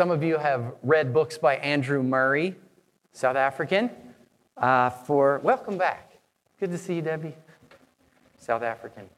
[0.00, 2.56] Some of you have read books by Andrew Murray,
[3.12, 3.90] South African.
[4.56, 6.12] Uh, for welcome back.
[6.58, 7.34] Good to see you, Debbie.
[8.38, 9.10] South African.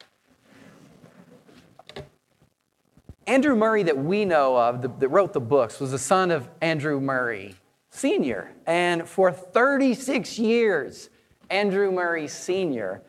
[3.28, 6.98] Andrew Murray, that we know of, that wrote the books, was the son of Andrew
[6.98, 7.54] Murray
[7.90, 8.50] Sr.
[8.66, 11.10] And for 36 years,
[11.48, 13.02] Andrew Murray Sr.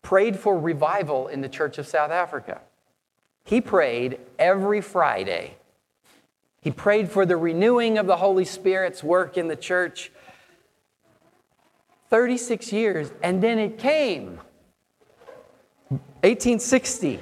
[0.00, 2.62] prayed for revival in the Church of South Africa.
[3.44, 5.58] He prayed every Friday.
[6.62, 10.12] He prayed for the renewing of the Holy Spirit's work in the church.
[12.08, 14.40] 36 years, and then it came.
[15.88, 17.20] 1860.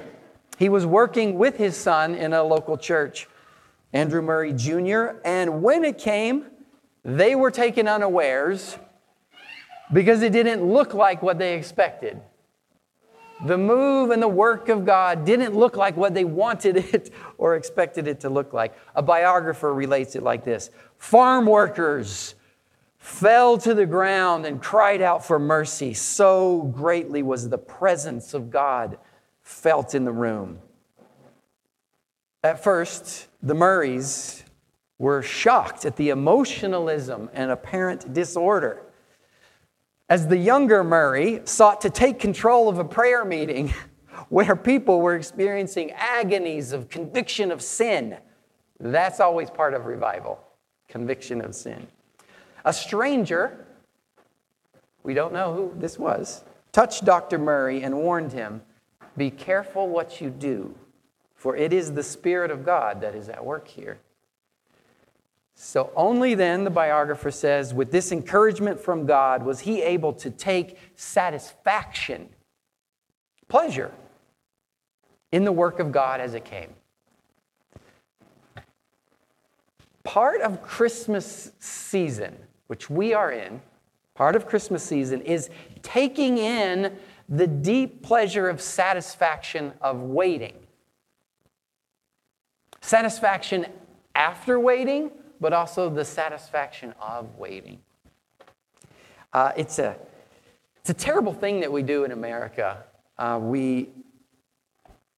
[0.59, 3.27] He was working with his son in a local church,
[3.93, 6.45] Andrew Murray Jr., and when it came,
[7.03, 8.77] they were taken unawares
[9.91, 12.21] because it didn't look like what they expected.
[13.45, 17.55] The move and the work of God didn't look like what they wanted it or
[17.55, 18.75] expected it to look like.
[18.95, 22.35] A biographer relates it like this Farm workers
[22.97, 25.93] fell to the ground and cried out for mercy.
[25.93, 28.99] So greatly was the presence of God
[29.41, 30.59] felt in the room.
[32.43, 34.43] At first, the Murrays
[34.99, 38.83] were shocked at the emotionalism and apparent disorder.
[40.11, 43.73] As the younger Murray sought to take control of a prayer meeting
[44.27, 48.17] where people were experiencing agonies of conviction of sin,
[48.77, 50.37] that's always part of revival
[50.89, 51.87] conviction of sin.
[52.65, 53.65] A stranger,
[55.03, 57.37] we don't know who this was, touched Dr.
[57.37, 58.63] Murray and warned him
[59.15, 60.75] be careful what you do,
[61.35, 63.97] for it is the Spirit of God that is at work here.
[65.63, 70.31] So, only then, the biographer says, with this encouragement from God, was he able to
[70.31, 72.29] take satisfaction,
[73.47, 73.91] pleasure,
[75.31, 76.71] in the work of God as it came.
[80.03, 83.61] Part of Christmas season, which we are in,
[84.15, 85.51] part of Christmas season, is
[85.83, 86.97] taking in
[87.29, 90.55] the deep pleasure of satisfaction of waiting.
[92.81, 93.67] Satisfaction
[94.15, 97.79] after waiting, but also the satisfaction of waiting.
[99.33, 99.97] Uh, it's, a,
[100.79, 102.83] it's a terrible thing that we do in America.
[103.17, 103.89] Uh, we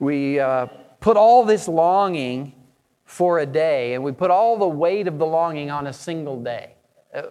[0.03, 0.65] we uh,
[0.99, 2.53] put all this longing
[3.05, 6.41] for a day, and we put all the weight of the longing on a single
[6.41, 6.73] day.
[7.13, 7.23] Uh,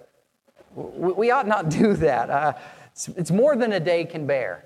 [0.74, 2.30] we, we, ought not do that.
[2.30, 2.54] Uh,
[2.92, 4.64] it's, it's more than a day can bear.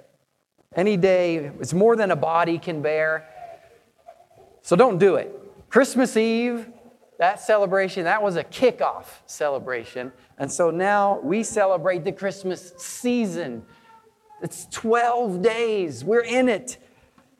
[0.77, 3.29] Any day, it's more than a body can bear.
[4.63, 5.33] So don't do it.
[5.69, 6.69] Christmas Eve,
[7.19, 10.13] that celebration, that was a kickoff celebration.
[10.39, 13.65] And so now we celebrate the Christmas season.
[14.43, 16.77] It's 12 days, we're in it.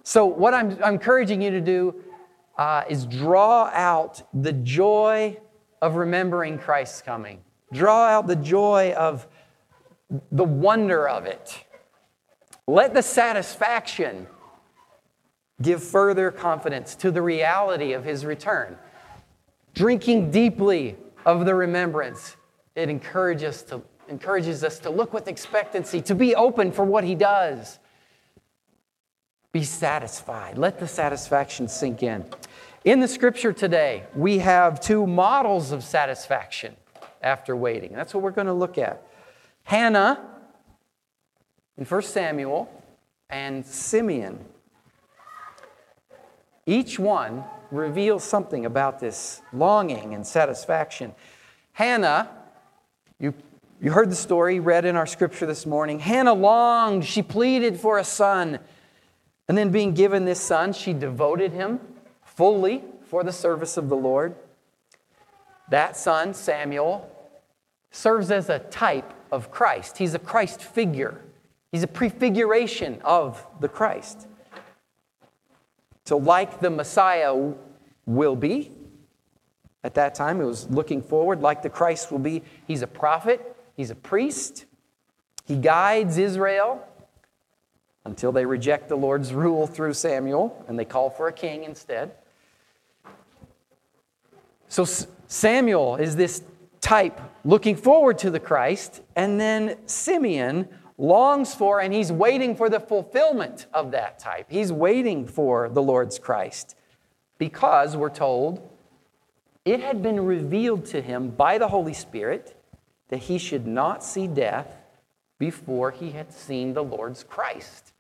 [0.03, 1.97] So, what I'm, I'm encouraging you to do
[2.57, 5.37] uh, is draw out the joy
[5.83, 7.43] of remembering Christ's coming,
[7.73, 9.27] draw out the joy of
[10.31, 11.65] the wonder of it.
[12.67, 14.27] Let the satisfaction
[15.61, 18.79] give further confidence to the reality of his return.
[19.77, 22.37] Drinking deeply of the remembrance,
[22.75, 27.05] it encourages, us to, encourages us to look with expectancy, to be open for what
[27.05, 27.79] he does.
[29.53, 30.57] Be satisfied.
[30.57, 32.25] Let the satisfaction sink in.
[32.85, 36.75] In the scripture today, we have two models of satisfaction
[37.21, 37.93] after waiting.
[37.93, 39.07] That's what we're going to look at.
[39.65, 40.25] Hannah
[41.77, 42.71] in 1 Samuel
[43.29, 44.43] and Simeon.
[46.65, 51.15] Each one reveals something about this longing and satisfaction.
[51.73, 52.31] Hannah,
[53.19, 53.35] you,
[53.81, 55.99] you heard the story read in our scripture this morning.
[55.99, 58.59] Hannah longed, she pleaded for a son.
[59.49, 61.81] And then, being given this son, she devoted him
[62.25, 64.35] fully for the service of the Lord.
[65.69, 67.11] That son, Samuel,
[67.91, 69.99] serves as a type of Christ.
[69.99, 71.21] He's a Christ figure.
[71.73, 74.27] He's a prefiguration of the Christ.
[76.07, 77.53] So, like the Messiah
[78.07, 78.71] will be,
[79.83, 83.57] at that time, it was looking forward, like the Christ will be, he's a prophet,
[83.77, 84.67] he's a priest,
[85.47, 86.87] he guides Israel
[88.05, 92.13] until they reject the Lord's rule through Samuel and they call for a king instead.
[94.69, 94.87] So,
[95.27, 96.43] Samuel is this
[96.81, 102.69] type looking forward to the Christ, and then Simeon longs for, and he's waiting for
[102.69, 104.47] the fulfillment of that type.
[104.49, 106.77] He's waiting for the Lord's Christ
[107.39, 108.69] because we're told
[109.65, 112.57] it had been revealed to him by the Holy Spirit
[113.09, 114.69] that he should not see death
[115.39, 117.93] before he had seen the Lord's Christ.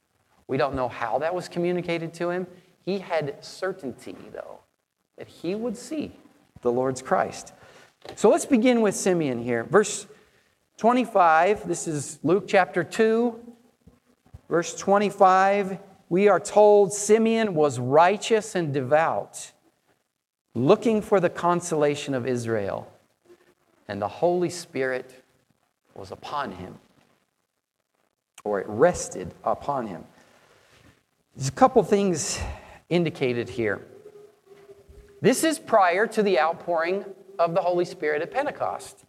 [0.48, 2.46] We don't know how that was communicated to him.
[2.84, 4.60] He had certainty, though,
[5.18, 6.12] that he would see
[6.62, 7.52] the Lord's Christ.
[8.14, 9.64] So let's begin with Simeon here.
[9.64, 10.06] Verse
[10.76, 13.40] 25, this is Luke chapter 2,
[14.50, 15.78] verse 25.
[16.10, 19.52] We are told Simeon was righteous and devout,
[20.54, 22.92] looking for the consolation of Israel,
[23.88, 25.24] and the Holy Spirit
[25.94, 26.78] was upon him,
[28.44, 30.04] or it rested upon him.
[31.34, 32.38] There's a couple things
[32.90, 33.80] indicated here.
[35.22, 37.06] This is prior to the outpouring
[37.38, 39.05] of the Holy Spirit at Pentecost.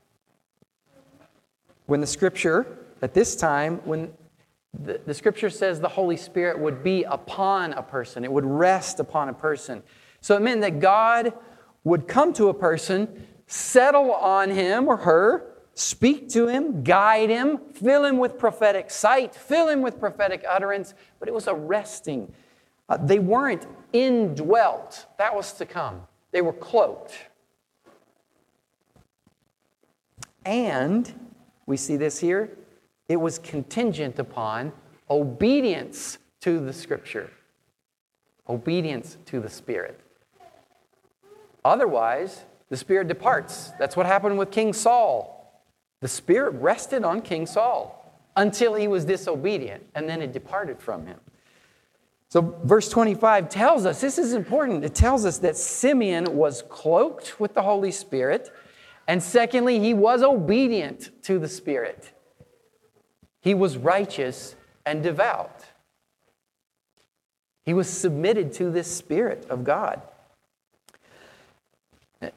[1.88, 2.66] When the scripture,
[3.01, 4.12] at this time, when
[4.78, 9.00] the, the, scripture says the Holy Spirit would be upon a person, it would rest
[9.00, 9.81] upon a person.
[10.19, 11.34] So it meant that God
[11.86, 15.45] would come to a person, settle on him or her,
[15.75, 20.94] speak to him, guide him, fill him with prophetic sight, fill him with prophetic utterance,
[21.19, 22.31] but it was a resting.
[22.90, 26.01] Uh, they weren't indwelt, that was to come.
[26.31, 27.13] They were cloaked.
[30.45, 31.26] And
[31.68, 32.50] we see this here
[33.08, 34.74] it was contingent upon
[35.10, 37.31] obedience to the scripture,
[38.50, 40.00] obedience to the Spirit.
[41.64, 43.72] Otherwise, the Spirit departs.
[43.80, 45.64] That's what happened with King Saul.
[46.02, 47.94] The Spirit rested on King Saul
[48.36, 51.19] until he was disobedient, and then it departed from him.
[52.30, 54.84] So, verse 25 tells us this is important.
[54.84, 58.52] It tells us that Simeon was cloaked with the Holy Spirit,
[59.07, 62.12] and secondly, he was obedient to the Spirit.
[63.42, 64.56] He was righteous
[64.86, 65.63] and devout.
[67.63, 70.01] He was submitted to this Spirit of God.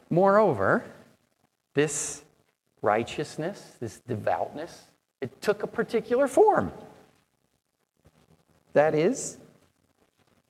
[0.09, 0.85] Moreover,
[1.75, 2.23] this
[2.83, 4.85] righteousness, this devoutness,
[5.21, 6.73] it took a particular form.
[8.73, 9.39] That is,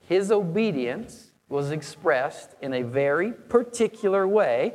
[0.09, 4.75] his obedience was expressed in a very particular way,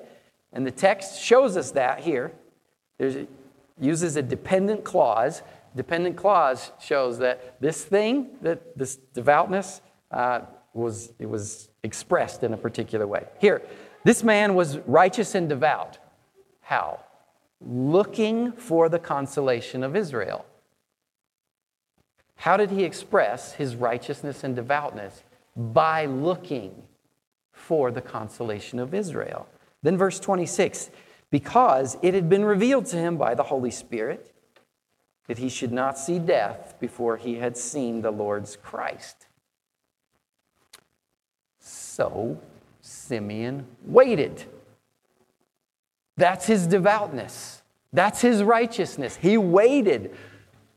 [0.55, 2.31] and the text shows us that here.
[2.97, 3.27] There's,
[3.79, 5.41] uses a dependent clause
[5.75, 9.81] dependent clause shows that this thing, that this devoutness,
[10.11, 10.41] uh,
[10.73, 13.25] was, it was expressed in a particular way.
[13.39, 13.61] Here,
[14.03, 15.97] this man was righteous and devout.
[16.61, 16.99] How?
[17.61, 20.45] Looking for the consolation of Israel.
[22.37, 25.23] How did he express his righteousness and devoutness?
[25.55, 26.83] By looking
[27.53, 29.47] for the consolation of Israel.
[29.85, 30.89] Then, verse 26
[31.29, 34.33] because it had been revealed to him by the Holy Spirit
[35.27, 39.27] that he should not see death before he had seen the Lord's Christ.
[41.59, 42.39] So
[42.81, 44.45] Simeon waited.
[46.17, 47.61] That's his devoutness.
[47.93, 49.17] That's his righteousness.
[49.17, 50.15] He waited.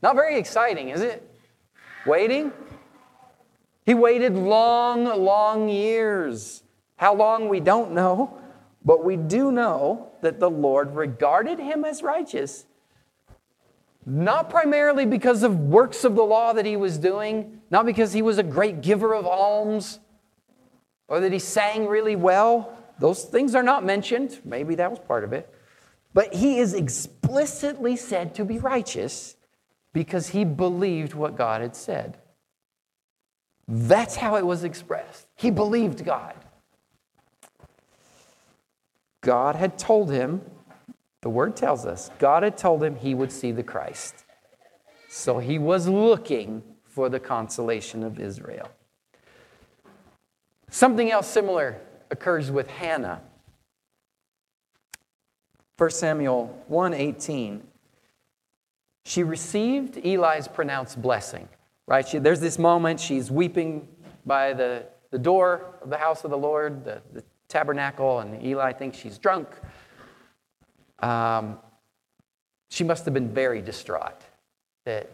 [0.03, 1.27] Not very exciting, is it?
[2.05, 2.53] Waiting?
[3.87, 6.63] He waited long, long years.
[6.97, 8.39] How long, we don't know,
[8.85, 12.67] but we do know that the Lord regarded him as righteous
[14.09, 18.23] not primarily because of works of the law that he was doing, not because he
[18.23, 20.01] was a great giver of alms,
[21.09, 22.75] or that he sang really well.
[22.99, 24.41] Those things are not mentioned.
[24.47, 25.53] Maybe that was part of it.
[26.15, 29.37] But he is explicitly said to be righteous
[29.93, 32.17] because he believed what God had said.
[33.69, 35.27] That's how it was expressed.
[35.35, 36.35] He believed God.
[39.21, 40.43] God had told him
[41.21, 44.25] the word tells us God had told him he would see the Christ.
[45.09, 48.71] So he was looking for the consolation of Israel.
[50.71, 53.23] Something else similar occurs with Hannah.
[55.77, 57.63] 1 Samuel 1:18
[59.05, 61.49] She received Eli's pronounced blessing.
[61.87, 62.07] Right?
[62.07, 63.89] She, there's this moment she's weeping
[64.27, 68.73] by the, the door of the house of the Lord, the, the tabernacle, and Eli
[68.73, 69.49] thinks she's drunk.
[71.01, 71.59] Um,
[72.71, 74.21] she must have been very distraught
[74.85, 75.11] that,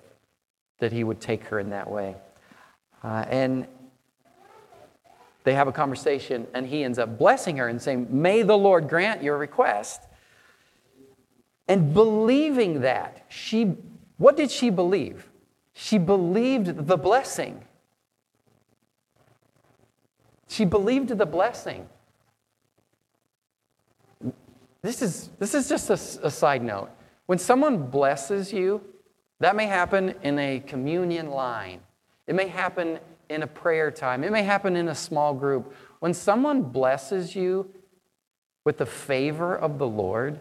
[0.78, 2.16] that he would take her in that way.
[3.02, 3.66] Uh, and
[5.44, 8.88] they have a conversation, and he ends up blessing her and saying, May the Lord
[8.88, 10.02] grant your request.
[11.68, 13.74] And believing that, she,
[14.16, 15.30] what did she believe?
[15.74, 17.62] She believed the blessing.
[20.48, 21.88] She believed the blessing.
[24.84, 26.90] This is, this is just a, a side note.
[27.24, 28.82] When someone blesses you,
[29.40, 31.80] that may happen in a communion line.
[32.26, 32.98] It may happen
[33.30, 34.22] in a prayer time.
[34.24, 35.74] It may happen in a small group.
[36.00, 37.70] When someone blesses you
[38.66, 40.38] with the favor of the Lord,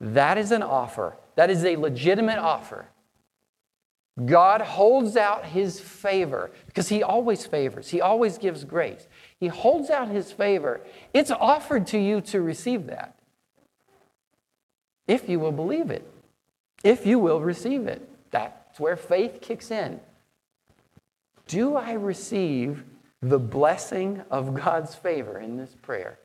[0.00, 1.16] that is an offer.
[1.36, 2.86] That is a legitimate offer.
[4.24, 9.06] God holds out his favor because he always favors, he always gives grace.
[9.38, 10.80] He holds out his favor.
[11.14, 13.15] It's offered to you to receive that
[15.06, 16.06] if you will believe it,
[16.82, 18.08] if you will receive it.
[18.30, 20.00] That's where faith kicks in.
[21.46, 22.84] Do I receive
[23.22, 26.18] the blessing of God's favor in this prayer?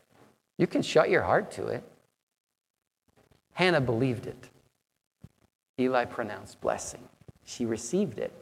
[0.58, 1.84] You can shut your heart to it.
[3.54, 4.50] Hannah believed it.
[5.80, 7.02] Eli pronounced blessing.
[7.46, 8.34] She received it.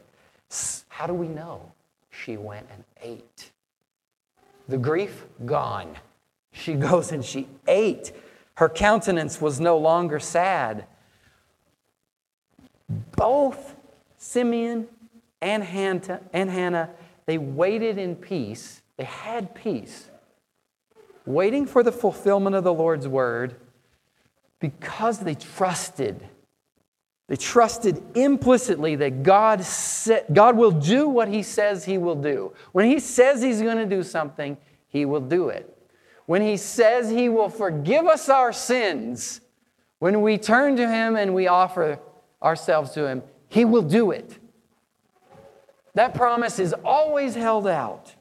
[0.88, 1.72] How do we know?
[2.10, 3.50] She went and ate.
[4.68, 5.96] The grief gone.
[6.52, 8.12] She goes and she ate.
[8.60, 10.84] Her countenance was no longer sad.
[13.16, 13.74] Both
[14.18, 14.86] Simeon
[15.40, 16.90] and Hannah,
[17.24, 18.82] they waited in peace.
[18.98, 20.10] They had peace,
[21.24, 23.56] waiting for the fulfillment of the Lord's word
[24.58, 26.28] because they trusted
[27.28, 29.64] they trusted implicitly that God,
[30.32, 32.52] God will do what He says He will do.
[32.72, 35.79] When He says He's going to do something, He will do it.
[36.30, 39.40] When He says He will forgive us our sins,
[39.98, 41.98] when we turn to Him and we offer
[42.40, 44.38] ourselves to Him, He will do it.
[45.94, 48.14] That promise is always held out.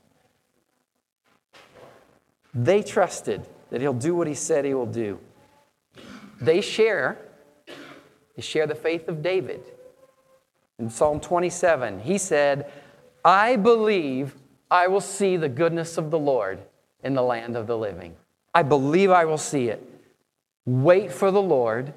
[2.52, 5.20] They trusted that He'll do what He said He will do.
[6.42, 7.20] They share
[8.36, 9.62] they share the faith of David.
[10.80, 12.72] In Psalm 27, he said,
[13.24, 14.34] I believe
[14.72, 16.60] I will see the goodness of the Lord
[17.04, 18.16] in the land of the living.
[18.54, 19.84] I believe I will see it.
[20.66, 21.94] Wait for the Lord,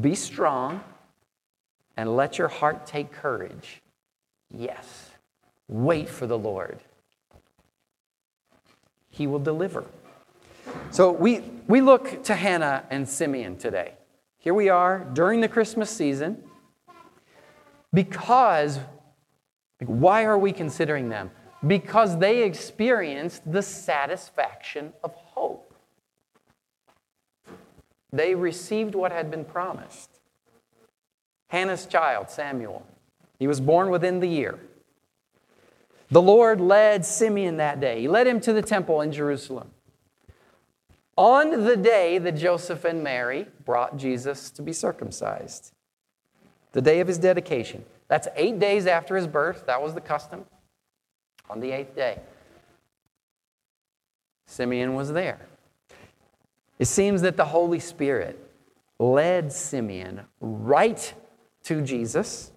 [0.00, 0.82] be strong,
[1.96, 3.82] and let your heart take courage.
[4.50, 5.10] Yes,
[5.68, 6.78] wait for the Lord.
[9.10, 9.84] He will deliver.
[10.90, 13.94] So we, we look to Hannah and Simeon today.
[14.38, 16.42] Here we are during the Christmas season
[17.92, 18.78] because,
[19.80, 21.30] why are we considering them?
[21.66, 25.74] Because they experienced the satisfaction of hope.
[28.12, 30.10] They received what had been promised.
[31.48, 32.86] Hannah's child, Samuel,
[33.38, 34.58] he was born within the year.
[36.10, 38.00] The Lord led Simeon that day.
[38.00, 39.70] He led him to the temple in Jerusalem.
[41.16, 45.72] On the day that Joseph and Mary brought Jesus to be circumcised,
[46.72, 47.84] the day of his dedication.
[48.08, 49.64] That's eight days after his birth.
[49.66, 50.44] That was the custom.
[51.48, 52.18] On the eighth day,
[54.46, 55.40] Simeon was there.
[56.78, 58.38] It seems that the Holy Spirit
[58.98, 61.12] led Simeon right
[61.64, 62.52] to Jesus.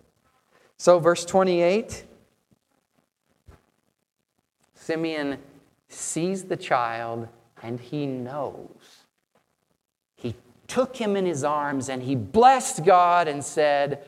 [0.78, 2.06] So, verse 28
[4.76, 5.38] Simeon
[5.88, 7.28] sees the child
[7.62, 9.04] and he knows.
[10.16, 10.36] He
[10.68, 14.04] took him in his arms and he blessed God and said,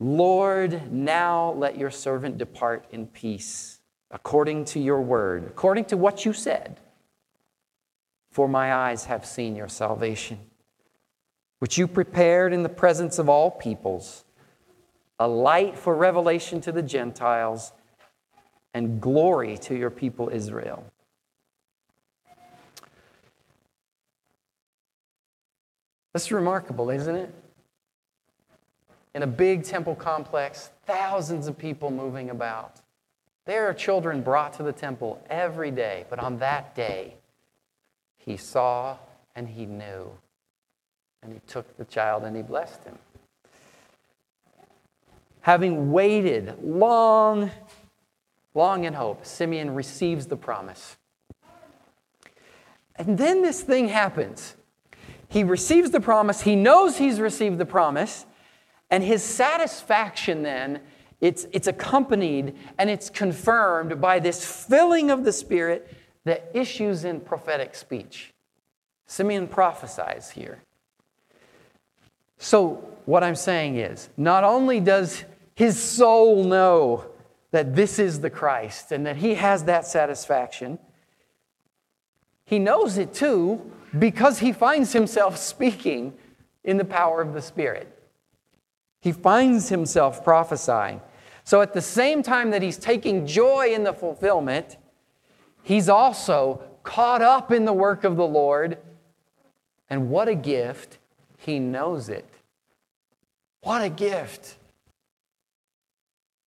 [0.00, 3.73] Lord, now let your servant depart in peace,
[4.14, 6.78] according to your word, according to what you said.
[8.30, 10.38] For my eyes have seen your salvation,
[11.58, 14.24] which you prepared in the presence of all peoples,
[15.18, 17.72] a light for revelation to the Gentiles,
[18.72, 20.84] and glory to your people Israel.
[26.12, 27.34] That's remarkable, isn't it?
[29.14, 32.80] In a big temple complex, thousands of people moving about.
[33.46, 37.14] There are children brought to the temple every day, but on that day,
[38.16, 38.96] he saw
[39.36, 40.10] and he knew.
[41.22, 42.98] And he took the child and he blessed him.
[45.42, 47.50] Having waited long,
[48.54, 50.96] long in hope, Simeon receives the promise.
[52.96, 54.54] And then this thing happens.
[55.28, 58.24] He receives the promise, he knows he's received the promise,
[58.88, 60.80] and his satisfaction then
[61.20, 65.92] it's, it's accompanied and it's confirmed by this filling of the Spirit
[66.24, 68.32] that issues in prophetic speech.
[69.06, 70.60] Simeon prophesies here.
[72.38, 77.06] So, what I'm saying is, not only does his soul know
[77.50, 80.78] that this is the Christ and that he has that satisfaction,
[82.44, 86.14] he knows it too because he finds himself speaking
[86.64, 87.90] in the power of the Spirit.
[89.04, 91.02] He finds himself prophesying.
[91.44, 94.78] So at the same time that he's taking joy in the fulfillment,
[95.62, 98.78] he's also caught up in the work of the Lord.
[99.90, 100.96] And what a gift!
[101.36, 102.24] He knows it.
[103.60, 104.56] What a gift!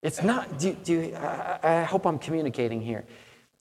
[0.01, 3.05] It's not, do, do, I, I hope I'm communicating here.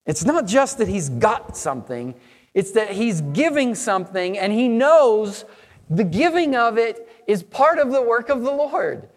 [0.06, 2.14] It's not just that he's got something,
[2.54, 5.46] it's that he's giving something and he knows
[5.90, 9.10] the giving of it is part of the work of the Lord.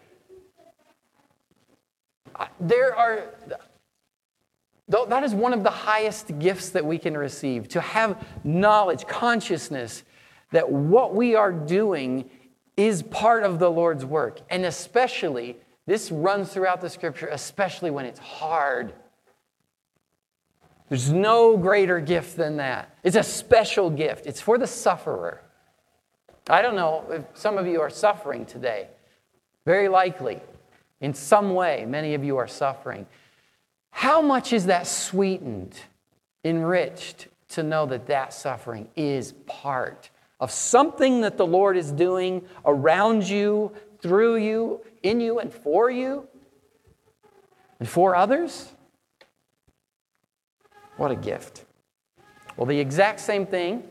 [2.59, 3.23] There are,
[4.87, 10.03] that is one of the highest gifts that we can receive to have knowledge, consciousness
[10.51, 12.29] that what we are doing
[12.77, 14.39] is part of the Lord's work.
[14.49, 18.93] And especially, this runs throughout the scripture, especially when it's hard.
[20.89, 22.95] There's no greater gift than that.
[23.03, 25.41] It's a special gift, it's for the sufferer.
[26.49, 28.87] I don't know if some of you are suffering today.
[29.65, 30.39] Very likely,
[31.01, 33.05] in some way, many of you are suffering.
[33.91, 35.75] How much is that sweetened,
[36.45, 42.43] enriched to know that that suffering is part of something that the Lord is doing
[42.65, 46.27] around you, through you, in you, and for you,
[47.79, 48.71] and for others?
[50.95, 51.65] What a gift.
[52.55, 53.83] Well, the exact same thing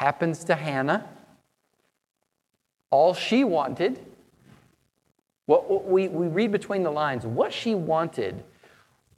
[0.00, 1.06] happens to Hannah.
[2.90, 4.00] All she wanted,
[5.44, 8.42] what we, we read between the lines, what she wanted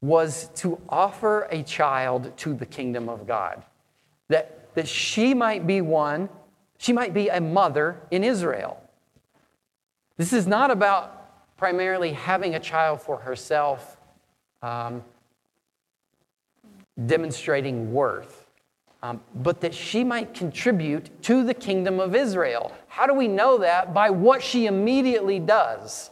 [0.01, 3.63] was to offer a child to the kingdom of God.
[4.27, 6.29] That, that she might be one,
[6.79, 8.83] she might be a mother in Israel.
[10.17, 13.97] This is not about primarily having a child for herself.
[14.63, 15.05] Um,
[17.07, 18.42] demonstrating worth,
[19.03, 22.73] um, but that she might contribute to the kingdom of Israel.
[22.87, 23.93] How do we know that?
[23.93, 26.11] By what she immediately does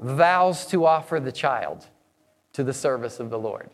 [0.00, 1.86] vows to offer the child
[2.52, 3.70] to the service of the Lord.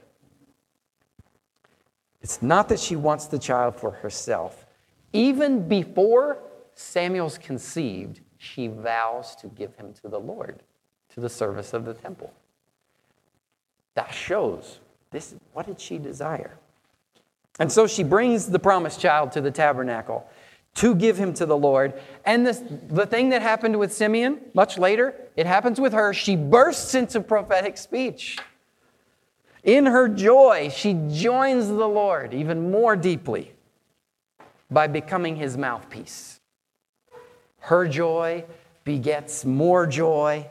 [2.21, 4.67] It's not that she wants the child for herself.
[5.13, 6.39] Even before
[6.75, 10.63] Samuel's conceived, she vows to give him to the Lord,
[11.15, 12.33] to the service of the temple.
[13.95, 14.81] That shows
[15.11, 16.59] this, what did she desire?
[17.59, 20.27] And so she brings the promised child to the tabernacle
[20.77, 22.01] to give him to the Lord.
[22.25, 26.15] And this, the thing that happened with Simeon much later, it happens with her.
[26.15, 28.39] She bursts into prophetic speech.
[29.65, 33.53] In her joy, she joins the Lord even more deeply
[34.71, 36.41] by becoming his mouthpiece.
[37.61, 38.45] Her joy
[38.85, 40.51] begets more joy.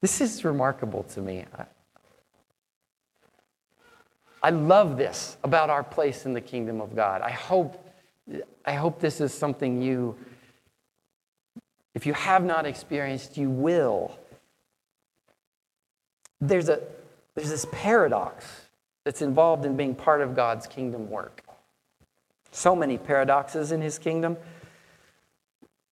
[0.00, 1.44] This is remarkable to me.
[4.46, 7.20] I love this about our place in the kingdom of God.
[7.20, 7.84] I hope,
[8.64, 10.16] I hope this is something you,
[11.96, 14.16] if you have not experienced, you will.
[16.40, 16.80] There's, a,
[17.34, 18.46] there's this paradox
[19.02, 21.42] that's involved in being part of God's kingdom work.
[22.52, 24.36] So many paradoxes in his kingdom.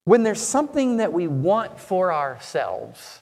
[0.04, 3.20] When there's something that we want for ourselves,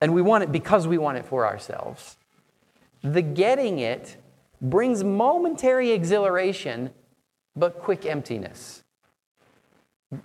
[0.00, 2.16] and we want it because we want it for ourselves.
[3.02, 4.16] The getting it
[4.60, 6.90] brings momentary exhilaration,
[7.54, 8.82] but quick emptiness.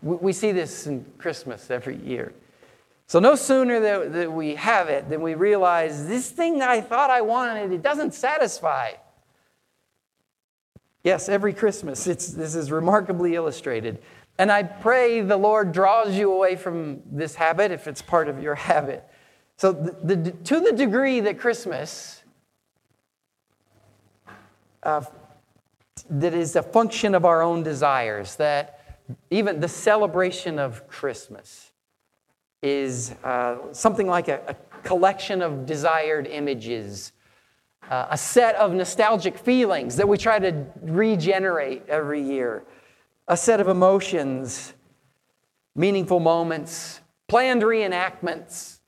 [0.01, 2.33] We see this in Christmas every year.
[3.07, 7.09] So, no sooner that, we have it than we realize this thing that I thought
[7.09, 8.91] I wanted, it doesn't satisfy.
[11.03, 14.01] Yes, every Christmas, this is remarkably illustrated.
[14.37, 18.41] And I pray the Lord draws you away from this habit if it's part of
[18.41, 19.03] your habit.
[19.61, 22.23] So, the, the, to the degree that Christmas,
[24.81, 25.03] uh,
[26.09, 31.73] that is a function of our own desires, that even the celebration of Christmas
[32.63, 37.11] is uh, something like a, a, collection of desired images,
[37.91, 42.63] uh, a set of nostalgic feelings that we try to regenerate every year,
[43.27, 44.73] a set of emotions,
[45.75, 48.79] meaningful moments, planned reenactments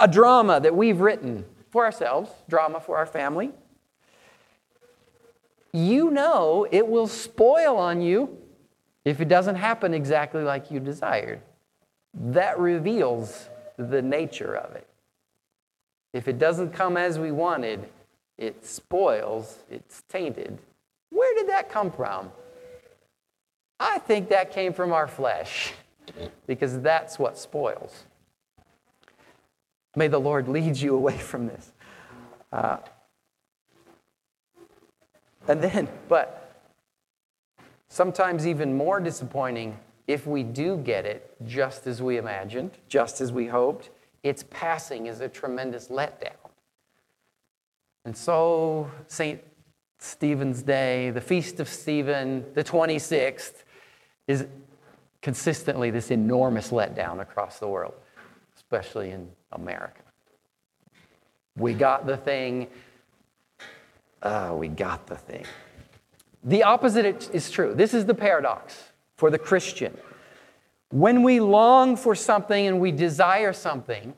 [0.00, 3.52] a drama that we've written for ourselves, drama for our family,
[5.72, 8.38] you know it will spoil on you
[9.04, 11.40] if it doesn't happen exactly like you desired.
[12.14, 14.86] That reveals the nature of it.
[16.12, 17.88] If it doesn't come as we wanted,
[18.38, 20.58] it spoils, it's tainted.
[21.10, 22.32] Where did that come from?
[23.78, 25.72] I think that came from our flesh
[26.46, 28.04] because that's what spoils.
[29.96, 31.72] May the Lord lead you away from this.
[32.52, 32.76] Uh,
[35.48, 36.62] and then, but
[37.88, 43.32] sometimes even more disappointing if we do get it just as we imagined, just as
[43.32, 43.90] we hoped,
[44.22, 46.36] its passing is a tremendous letdown.
[48.04, 49.40] And so, St.
[49.98, 53.64] Stephen's Day, the Feast of Stephen, the 26th,
[54.28, 54.46] is
[55.22, 57.94] consistently this enormous letdown across the world,
[58.66, 60.02] especially in America.
[61.56, 62.66] We got the thing.
[64.20, 65.44] Uh, we got the thing.
[66.42, 67.74] The opposite is true.
[67.74, 69.96] This is the paradox for the Christian.
[70.90, 74.14] when we long for something and we desire something,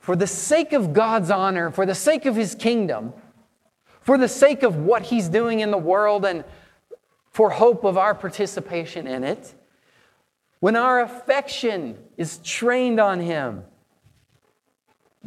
[0.00, 3.12] for the sake of God's honor, for the sake of His kingdom,
[4.00, 6.44] for the sake of what He's doing in the world, and
[7.30, 9.54] for hope of our participation in it,
[10.64, 13.64] when our affection is trained on Him,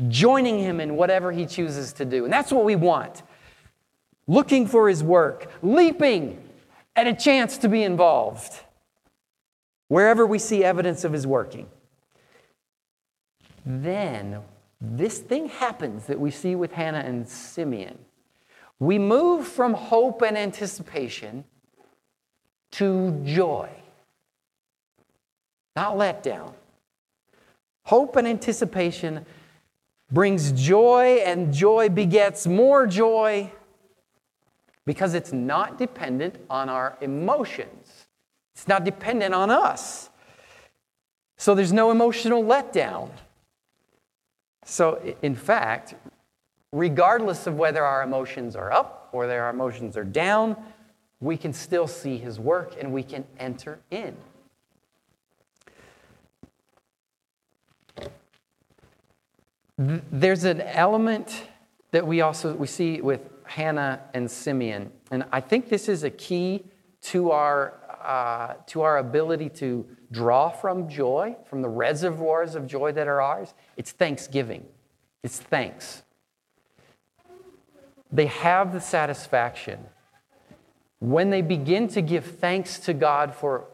[0.08, 2.24] joining Him in whatever He chooses to do.
[2.24, 3.22] And that's what we want.
[4.26, 6.44] Looking for His work, leaping
[6.96, 8.52] at a chance to be involved
[9.90, 11.68] wherever we see evidence of His working.
[13.64, 14.42] Then
[14.82, 18.00] this thing happens that we see with Hannah and Simeon.
[18.80, 21.46] We move from hope and anticipation
[22.72, 23.70] to joy,
[25.78, 26.54] not letdown.
[27.84, 29.24] Hope and anticipation
[30.12, 33.52] brings joy, and joy begets more joy
[34.88, 38.08] because it's not dependent on our emotions.
[38.56, 40.10] It's not dependent on us.
[41.38, 43.12] So there's no emotional letdown.
[44.66, 45.94] So, in fact,
[46.72, 50.58] regardless of whether our emotions are up or our emotions are down,
[51.20, 54.18] we can still see his work and we can enter in.
[59.78, 61.44] There's an element
[61.92, 66.10] that we also we see with Hannah and Simeon, and I think this is a
[66.10, 66.66] key
[67.04, 72.92] to our uh, to our ability to draw from joy, from the reservoirs of joy
[72.94, 73.54] that are ours.
[73.76, 74.66] It's thanksgiving.
[75.24, 76.04] It's thanks.
[78.12, 79.80] They have the satisfaction
[81.00, 83.66] when they begin to give thanks to God for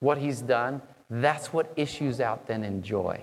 [0.00, 0.80] what He's done.
[1.10, 3.22] That's what issues out then in joy.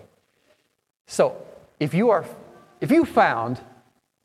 [1.08, 1.42] So,
[1.80, 2.26] if you are,
[2.82, 3.60] if you found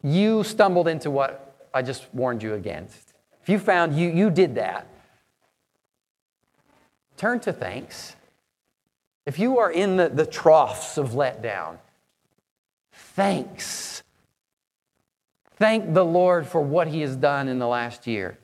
[0.03, 4.57] you stumbled into what I just warned you against, if you found you, you did
[4.57, 4.87] that,
[7.17, 8.17] turn to thanks.
[9.27, 11.79] If you are in the, the troughs of letdown,
[12.93, 14.03] thanks.
[15.57, 18.39] Thank the Lord for what He has done in the last year.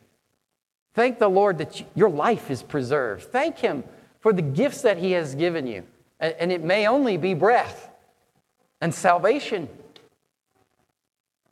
[0.94, 3.24] Thank the Lord that your life is preserved.
[3.24, 3.84] Thank Him
[4.20, 5.84] for the gifts that He has given you.
[6.20, 7.89] And it may only be breath
[8.80, 9.68] and salvation.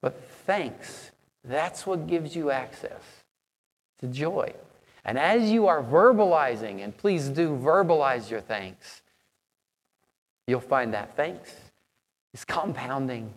[0.00, 1.10] But thanks,
[1.44, 3.02] that's what gives you access
[4.00, 4.52] to joy.
[5.04, 9.02] And as you are verbalizing, and please do verbalize your thanks,
[10.46, 11.54] you'll find that thanks
[12.34, 13.32] is compounding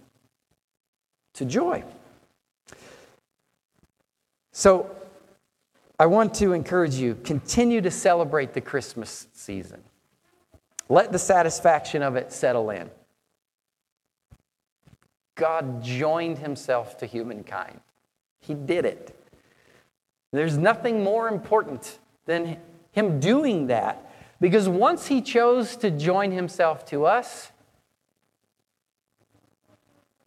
[1.34, 1.84] to joy.
[4.52, 4.94] So,
[5.98, 9.84] I want to encourage you continue to celebrate the Christmas season.
[10.90, 12.90] Let the satisfaction of it settle in.
[15.42, 17.80] God joined himself to humankind.
[18.42, 19.20] He did it.
[20.32, 22.58] There's nothing more important than
[22.92, 27.52] him doing that because once he chose to join himself to us,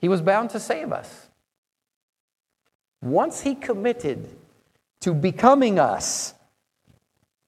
[0.00, 1.29] he was bound to save us.
[3.00, 4.29] Once he committed
[4.98, 6.35] to becoming us,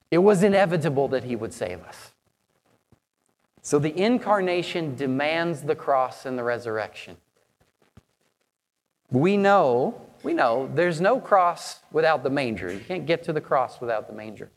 [0.09, 2.13] it was inevitable that he would save us.
[3.61, 7.17] So the incarnation demands the cross and the resurrection.
[9.11, 12.71] We know we know there's no cross without the manger.
[12.71, 14.49] You can't get to the cross without the manger.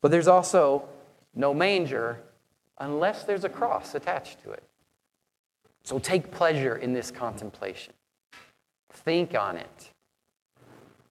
[0.00, 0.88] But there's also
[1.34, 2.20] no manger
[2.78, 4.62] unless there's a cross attached to it.
[5.84, 7.92] So take pleasure in this contemplation.
[8.90, 9.90] Think on it.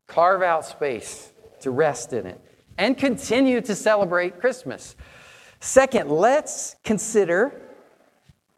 [0.08, 2.42] Carve out space to rest in it
[2.78, 4.96] and continue to celebrate Christmas.
[5.60, 7.54] Second, let's consider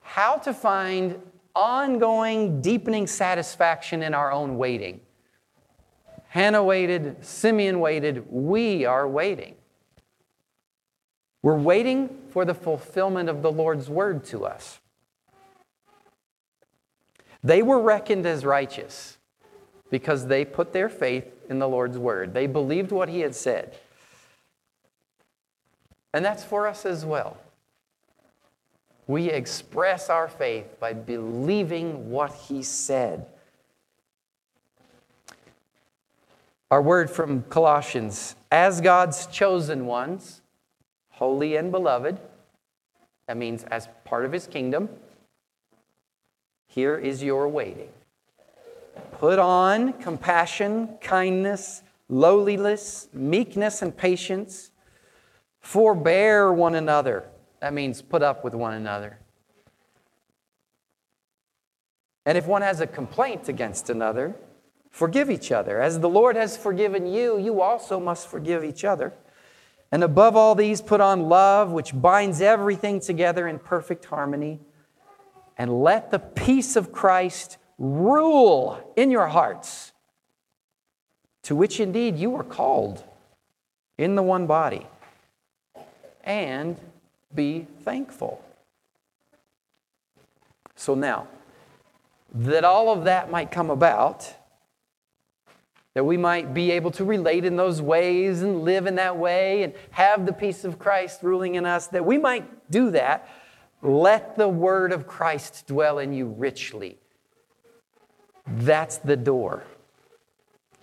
[0.01, 1.21] how to find
[1.55, 5.01] ongoing, deepening satisfaction in our own waiting.
[6.29, 9.55] Hannah waited, Simeon waited, we are waiting.
[11.41, 14.79] We're waiting for the fulfillment of the Lord's word to us.
[17.43, 19.17] They were reckoned as righteous
[19.89, 22.33] because they put their faith in the Lord's word.
[22.33, 23.77] They believed what he had said.
[26.13, 27.37] And that's for us as well.
[29.09, 33.25] We express our faith by believing what he said.
[36.69, 40.41] Our word from Colossians as God's chosen ones,
[41.09, 42.19] holy and beloved,
[43.25, 44.89] that means as part of his kingdom,
[46.67, 47.89] here is your waiting.
[49.13, 54.69] Put on compassion, kindness, lowliness, meekness, and patience.
[55.61, 57.25] Forbear one another.
[57.61, 59.19] That means put up with one another.
[62.25, 64.35] And if one has a complaint against another,
[64.89, 65.81] Forgive each other.
[65.81, 69.13] As the Lord has forgiven you, you also must forgive each other.
[69.91, 74.59] And above all these, put on love, which binds everything together in perfect harmony.
[75.57, 79.93] And let the peace of Christ rule in your hearts,
[81.43, 83.03] to which indeed you were called
[83.97, 84.87] in the one body.
[86.23, 86.77] And
[87.33, 88.43] be thankful.
[90.75, 91.27] So now,
[92.33, 94.33] that all of that might come about,
[95.93, 99.63] that we might be able to relate in those ways and live in that way
[99.63, 103.27] and have the peace of Christ ruling in us, that we might do that,
[103.81, 106.97] let the word of Christ dwell in you richly.
[108.45, 109.63] That's the door.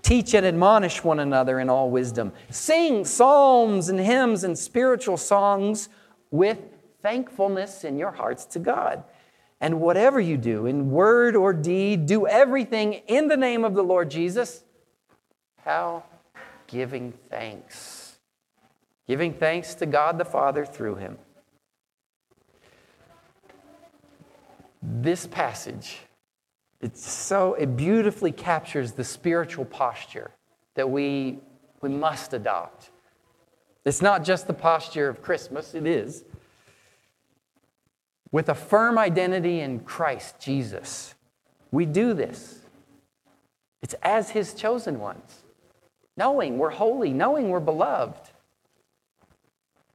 [0.03, 2.33] Teach and admonish one another in all wisdom.
[2.51, 5.89] Sing psalms and hymns and spiritual songs
[6.37, 6.59] with
[7.03, 9.05] thankfulness in your hearts to God.
[9.61, 13.83] And whatever you do, in word or deed, do everything in the name of the
[13.83, 14.63] Lord Jesus.
[15.65, 16.05] How?
[16.67, 18.19] Giving thanks.
[19.07, 21.19] Giving thanks to God the Father through him.
[24.83, 25.99] This passage,
[26.81, 30.31] it's so, it beautifully captures the spiritual posture
[30.75, 31.39] that we,
[31.81, 32.91] we must adopt.
[33.87, 36.25] It's not just the posture of Christmas, it is
[38.33, 41.15] with a firm identity in Christ Jesus.
[41.71, 42.59] We do this.
[43.83, 45.45] It's as His chosen ones,
[46.17, 48.29] knowing we're holy, knowing we're beloved,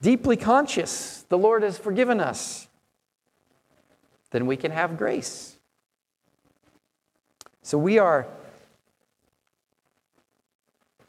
[0.02, 2.68] deeply conscious the Lord has forgiven us.
[4.32, 5.58] Then we can have grace.
[7.62, 8.26] So we are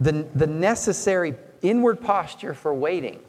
[0.00, 3.20] the, the necessary inward posture for waiting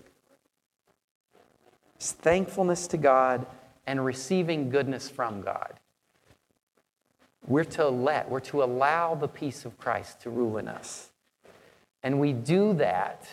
[2.00, 3.46] is thankfulness to God
[3.88, 5.74] and receiving goodness from God.
[7.48, 11.10] We're to let, we're to allow the peace of Christ to rule in us.
[12.02, 13.28] And we do that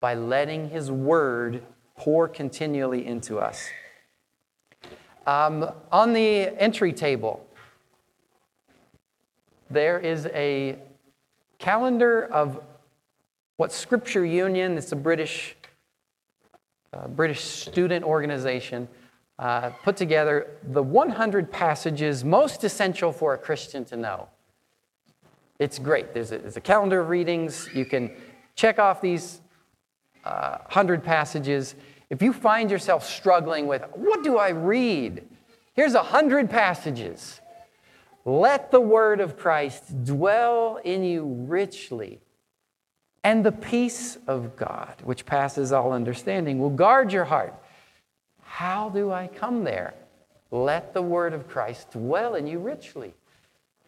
[0.00, 1.62] by letting His Word
[1.96, 3.68] pour continually into us.
[5.26, 7.46] Um, on the entry table,
[9.70, 10.76] there is a
[11.58, 12.62] calendar of
[13.56, 15.56] what Scripture Union, it's a British,
[16.92, 18.88] uh, British student organization,
[19.38, 24.28] uh, put together the 100 passages most essential for a Christian to know.
[25.58, 26.14] It's great.
[26.14, 27.68] There's a, there's a calendar of readings.
[27.72, 28.10] You can
[28.56, 29.40] check off these
[30.24, 31.74] uh, 100 passages.
[32.10, 35.24] If you find yourself struggling with, what do I read?
[35.74, 37.40] Here's 100 passages.
[38.24, 42.20] Let the word of Christ dwell in you richly.
[43.24, 47.54] And the peace of God, which passes all understanding, will guard your heart
[48.54, 49.94] how do I come there?
[50.52, 53.14] Let the word of Christ dwell in you richly.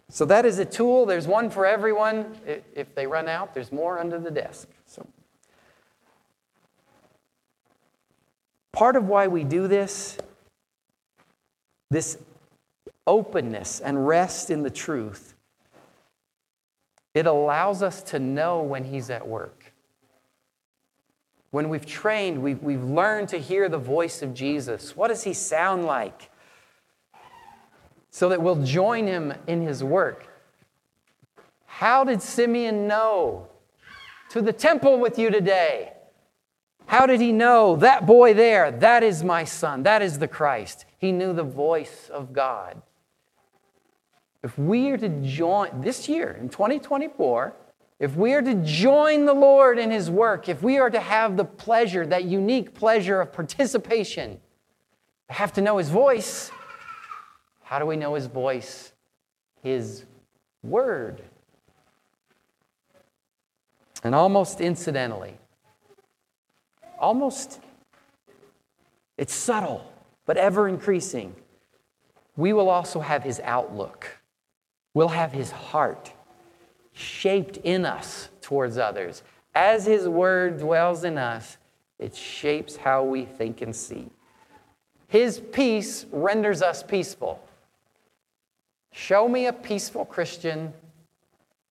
[0.09, 1.07] So that is a tool.
[1.07, 2.37] There's one for everyone.
[2.75, 4.67] If they run out, there's more under the desk.
[4.87, 5.07] So
[8.73, 10.19] part of why we do this,
[11.91, 12.19] this
[13.07, 15.36] openness and rest in the truth,
[17.17, 19.73] it allows us to know when he's at work.
[21.51, 24.95] When we've trained, we've, we've learned to hear the voice of Jesus.
[24.95, 26.31] What does he sound like?
[28.11, 30.29] So that we'll join him in his work.
[31.65, 33.49] How did Simeon know?
[34.31, 35.95] To the temple with you today.
[36.85, 40.85] How did he know that boy there, that is my son, that is the Christ?
[40.99, 42.83] He knew the voice of God.
[44.47, 47.53] If we are to join this year in 2024,
[47.99, 51.37] if we are to join the Lord in His work, if we are to have
[51.37, 54.41] the pleasure, that unique pleasure of participation,
[55.31, 56.53] have to know His voice.
[57.65, 58.93] How do we know His voice?
[59.65, 60.05] His
[60.63, 61.23] Word.
[64.05, 65.39] And almost incidentally,
[67.01, 67.59] almost,
[69.19, 69.93] it's subtle,
[70.25, 71.35] but ever increasing,
[72.37, 74.16] we will also have His outlook,
[74.97, 76.11] we'll have His heart
[76.95, 79.23] shaped in us towards others.
[79.55, 81.59] As His Word dwells in us,
[81.99, 84.09] it shapes how we think and see.
[85.07, 87.47] His peace renders us peaceful.
[88.91, 90.73] Show me a peaceful Christian,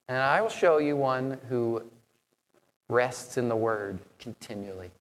[0.07, 1.81] and I will show you one who
[2.89, 4.91] rests in the Word continually.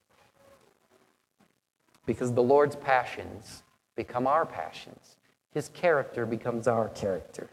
[2.07, 3.61] Because the Lord's passions
[3.95, 5.17] become our passions,
[5.53, 7.51] His character becomes our character.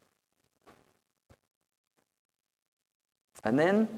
[3.44, 3.88] And then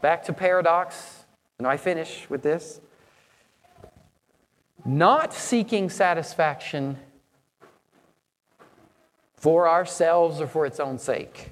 [0.00, 1.24] back to paradox,
[1.58, 2.80] and I finish with this.
[4.84, 6.98] Not seeking satisfaction
[9.36, 11.50] for ourselves or for its own sake,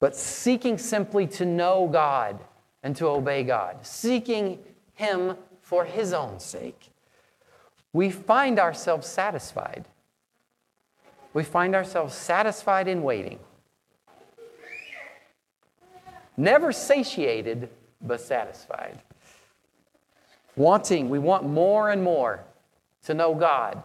[0.00, 2.38] but seeking simply to know God
[2.82, 4.58] and to obey God, seeking
[4.94, 6.90] Him for His own sake,
[7.92, 9.86] we find ourselves satisfied.
[11.32, 13.40] We find ourselves satisfied in waiting.
[16.36, 17.70] Never satiated,
[18.00, 19.00] but satisfied.
[20.54, 22.44] Wanting, we want more and more
[23.04, 23.82] to know God.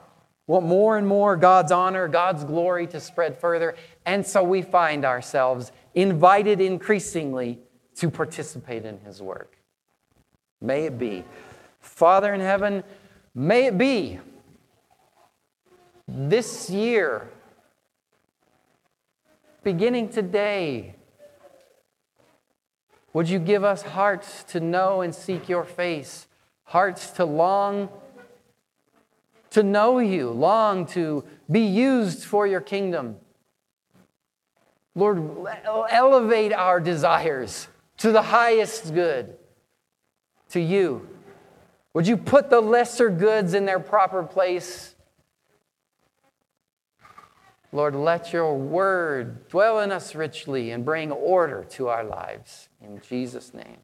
[0.48, 3.76] Want more and more God's honor, God's glory to spread further.
[4.06, 7.60] And so we find ourselves invited increasingly
[7.96, 9.58] to participate in His work.
[10.60, 11.24] May it be.
[11.80, 12.84] Father in heaven,
[13.34, 14.20] may it be
[16.08, 17.30] this year,
[19.64, 20.96] beginning today,
[23.14, 26.28] would you give us hearts to know and seek your face,
[26.64, 27.90] hearts to long
[29.52, 33.18] to know you, long to be used for your kingdom?
[34.96, 35.48] Lord,
[35.90, 39.38] elevate our desires to the highest good,
[40.50, 41.08] to you.
[41.94, 44.96] Would you put the lesser goods in their proper place?
[47.74, 52.70] Lord, let your word dwell in us richly and bring order to our lives.
[52.84, 53.78] In Jesus' name.